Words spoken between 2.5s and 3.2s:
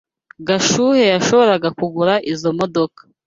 modoka.